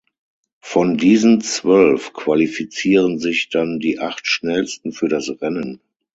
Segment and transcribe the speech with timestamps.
[0.63, 5.79] Von diesen zwölf qualifizieren sich dann die acht schnellsten für das Rennen.